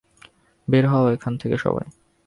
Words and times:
বের 0.67 0.85
হও 0.87 1.05
এখান 1.13 1.33
থেকে 1.37 1.55
সবাই! 1.57 1.87